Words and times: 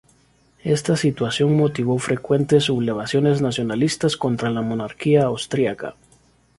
Esta 0.63 0.97
situación 0.97 1.55
motivó 1.55 1.99
frecuentes 1.99 2.63
sublevaciones 2.63 3.39
nacionalistas 3.39 4.17
contra 4.17 4.49
la 4.49 4.63
monarquía 4.63 5.25
austriaca. 5.25 5.93